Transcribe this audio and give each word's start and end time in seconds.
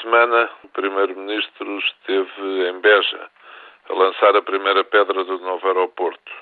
Semana, 0.00 0.50
o 0.64 0.68
Primeiro-Ministro 0.68 1.78
esteve 1.78 2.68
em 2.68 2.80
Beja 2.80 3.30
a 3.88 3.92
lançar 3.92 4.36
a 4.36 4.42
primeira 4.42 4.84
pedra 4.84 5.24
do 5.24 5.38
novo 5.38 5.66
aeroporto. 5.66 6.32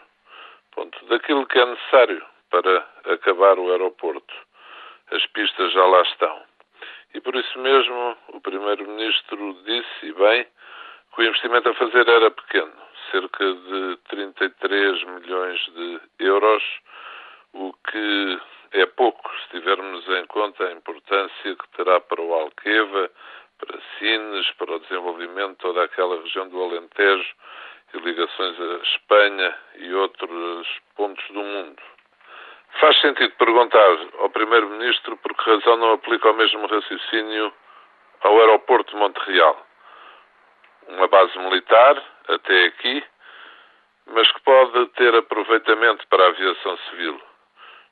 Ponto. 0.73 1.05
Daquilo 1.07 1.47
que 1.47 1.59
é 1.59 1.67
necessário 1.67 2.25
para 2.51 2.87
acabar 3.07 3.59
o 3.59 3.71
aeroporto. 3.71 4.35
As 5.11 5.25
pistas 5.27 5.73
já 5.73 5.85
lá 5.85 6.03
estão. 6.03 6.43
E 7.15 7.21
por 7.21 7.35
isso 7.35 7.59
mesmo 7.59 8.17
o 8.29 8.41
Primeiro-Ministro 8.41 9.55
disse, 9.65 10.07
e 10.07 10.13
bem, 10.13 10.47
que 11.15 11.23
o 11.23 11.25
investimento 11.25 11.69
a 11.69 11.75
fazer 11.75 12.07
era 12.07 12.31
pequeno, 12.31 12.73
cerca 13.11 13.45
de 13.55 13.97
33 14.09 15.05
milhões 15.05 15.61
de 15.75 16.01
euros, 16.19 16.63
o 17.55 17.73
que 17.73 18.41
é 18.73 18.87
pouco 18.87 19.31
se 19.41 19.59
tivermos 19.59 20.07
em 20.09 20.27
conta 20.27 20.65
a 20.65 20.73
importância 20.73 21.57
que 21.57 21.69
terá 21.77 22.01
para 22.01 22.21
o 22.21 22.35
Alqueva, 22.35 23.11
para 24.57 24.77
o 24.77 24.79
desenvolvimento 24.81 25.51
de 25.51 25.57
toda 25.57 25.85
aquela 25.85 26.21
região 26.23 26.49
do 26.49 26.63
Alentejo 26.63 27.35
e 27.93 27.99
ligações 27.99 28.61
à 28.61 28.83
Espanha 28.83 29.55
e 29.77 29.95
outros 29.95 30.69
pontos 30.97 31.25
do 31.29 31.43
mundo. 31.43 31.83
Faz 32.81 32.99
sentido 33.01 33.33
perguntar 33.37 33.99
ao 34.19 34.31
Primeiro-Ministro 34.31 35.17
por 35.19 35.35
que 35.35 35.51
razão 35.51 35.77
não 35.77 35.93
aplica 35.93 36.31
o 36.31 36.35
mesmo 36.35 36.67
raciocínio 36.67 37.53
ao 38.23 38.41
aeroporto 38.41 38.93
de 38.93 38.97
Montreal. 38.97 39.67
Uma 40.89 41.09
base 41.09 41.39
militar, 41.39 42.03
até 42.29 42.65
aqui, 42.67 43.05
mas 44.07 44.31
que 44.33 44.41
pode 44.41 44.87
ter 44.91 45.15
aproveitamento 45.15 46.07
para 46.09 46.25
a 46.25 46.29
aviação 46.29 46.79
civil. 46.91 47.21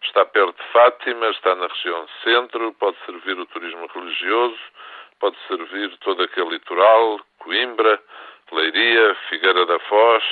Está 0.03 0.25
perto 0.25 0.57
de 0.57 0.69
Fátima, 0.73 1.29
está 1.29 1.55
na 1.55 1.67
região 1.67 2.07
centro, 2.23 2.73
pode 2.75 2.97
servir 3.05 3.39
o 3.39 3.47
turismo 3.47 3.87
religioso, 3.87 4.59
pode 5.21 5.37
servir 5.49 5.97
todo 5.99 6.23
aquele 6.23 6.51
litoral, 6.51 7.21
Coimbra, 7.39 8.01
Leiria, 8.53 9.15
Figueira 9.29 9.67
da 9.67 9.79
Foz, 9.81 10.25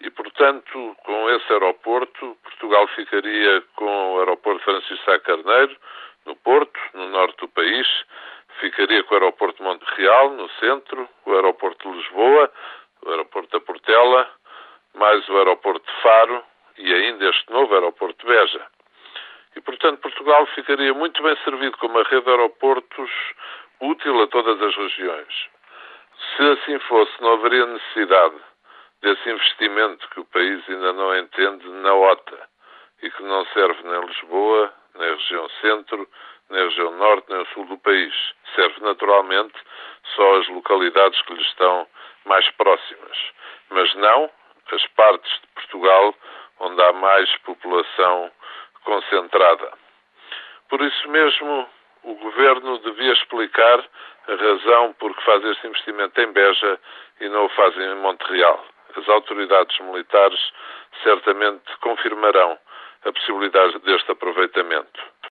e, 0.00 0.10
portanto, 0.10 0.96
com 1.04 1.30
esse 1.30 1.52
aeroporto, 1.52 2.36
Portugal 2.42 2.86
ficaria 2.88 3.62
com 3.76 4.14
o 4.14 4.18
aeroporto 4.18 4.62
Francisco 4.64 5.04
Sá 5.04 5.18
Carneiro, 5.20 5.76
no 6.26 6.36
Porto, 6.36 6.78
no 6.92 7.08
norte 7.08 7.38
do 7.38 7.48
país, 7.48 7.86
ficaria 8.60 9.02
com 9.04 9.14
o 9.14 9.18
aeroporto 9.18 9.62
Monte 9.62 9.84
Real, 9.96 10.30
no 10.30 10.48
centro, 10.60 11.08
o 11.24 11.32
aeroporto 11.32 11.90
de 11.90 11.96
Lisboa, 11.96 12.52
o 13.04 13.10
aeroporto 13.10 13.58
da 13.58 13.64
Portela, 13.64 14.30
mais 14.94 15.26
o 15.28 15.36
aeroporto 15.38 15.86
de 15.86 16.02
Faro 16.02 16.42
e 16.78 16.92
ainda 16.92 17.28
este 17.30 17.50
novo 17.50 17.72
aeroporto 17.74 18.26
de 18.26 18.32
Beja. 18.32 18.66
E, 19.54 19.60
portanto, 19.60 20.00
Portugal 20.00 20.44
ficaria 20.54 20.92
muito 20.92 21.22
bem 21.22 21.36
servido 21.44 21.76
com 21.78 21.86
uma 21.86 22.02
rede 22.02 22.24
de 22.24 22.30
aeroportos 22.30 23.10
útil 23.80 24.22
a 24.22 24.26
todas 24.28 24.60
as 24.60 24.74
regiões. 24.76 25.48
Se 26.36 26.42
assim 26.42 26.78
fosse, 26.80 27.12
não 27.20 27.34
haveria 27.34 27.66
necessidade 27.66 28.36
desse 29.02 29.30
investimento 29.30 30.08
que 30.10 30.20
o 30.20 30.24
país 30.24 30.68
ainda 30.68 30.92
não 30.92 31.16
entende 31.18 31.68
na 31.68 31.94
OTA 31.94 32.48
e 33.02 33.10
que 33.10 33.22
não 33.22 33.44
serve 33.46 33.82
nem 33.82 34.00
Lisboa, 34.06 34.72
nem 34.94 35.10
região 35.10 35.48
centro, 35.60 36.08
nem 36.50 36.64
região 36.64 36.90
norte, 36.92 37.30
nem 37.30 37.44
sul 37.46 37.66
do 37.66 37.78
país. 37.78 38.14
Serve 38.54 38.80
naturalmente 38.80 39.54
só 40.14 40.36
as 40.38 40.48
localidades 40.48 41.20
que 41.22 41.34
lhe 41.34 41.42
estão 41.42 41.86
mais 42.24 42.48
próximas, 42.52 43.18
mas 43.70 43.94
não 43.96 44.30
as 44.72 44.86
partes 44.88 45.30
de 45.40 45.46
Portugal 45.54 46.14
onde 46.60 46.82
há 46.82 46.92
mais 46.94 47.36
população 47.38 48.32
concentrada. 48.84 49.72
Por 50.68 50.80
isso 50.80 51.08
mesmo, 51.08 51.68
o 52.06 52.14
Governo 52.14 52.78
devia 52.78 53.12
explicar 53.12 53.84
a 54.28 54.34
razão 54.34 54.92
por 54.94 55.14
que 55.14 55.24
faz 55.24 55.44
este 55.44 55.66
investimento 55.66 56.20
em 56.20 56.32
Beja 56.32 56.78
e 57.20 57.28
não 57.28 57.46
o 57.46 57.48
faz 57.50 57.76
em 57.76 57.94
Montreal. 57.96 58.64
As 58.96 59.08
autoridades 59.08 59.78
militares 59.80 60.40
certamente 61.02 61.76
confirmarão 61.80 62.58
a 63.04 63.12
possibilidade 63.12 63.78
deste 63.80 64.10
aproveitamento. 64.12 65.00